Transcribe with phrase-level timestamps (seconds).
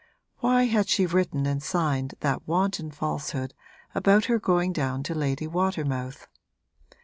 [0.39, 3.53] Why had she written and signed that wanton falsehood
[3.93, 6.27] about her going down to Lady Watermouth?